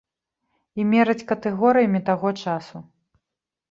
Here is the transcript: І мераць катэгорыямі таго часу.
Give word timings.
І 0.79 0.85
мераць 0.93 1.27
катэгорыямі 1.33 2.05
таго 2.11 2.37
часу. 2.43 2.87